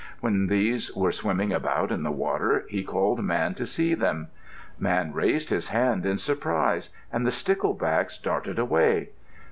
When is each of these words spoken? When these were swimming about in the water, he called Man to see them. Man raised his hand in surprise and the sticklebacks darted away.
When 0.19 0.47
these 0.47 0.91
were 0.95 1.11
swimming 1.11 1.53
about 1.53 1.91
in 1.91 2.01
the 2.01 2.09
water, 2.09 2.65
he 2.69 2.83
called 2.83 3.23
Man 3.23 3.53
to 3.53 3.67
see 3.67 3.93
them. 3.93 4.29
Man 4.79 5.13
raised 5.13 5.51
his 5.51 5.67
hand 5.67 6.07
in 6.07 6.17
surprise 6.17 6.89
and 7.13 7.23
the 7.23 7.31
sticklebacks 7.31 8.17
darted 8.17 8.57
away. 8.57 9.09